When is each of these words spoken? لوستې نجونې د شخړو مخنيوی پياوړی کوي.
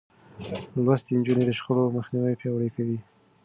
لوستې 0.83 1.11
نجونې 1.19 1.43
د 1.47 1.51
شخړو 1.57 1.93
مخنيوی 1.97 2.39
پياوړی 2.39 2.69
کوي. 2.75 2.99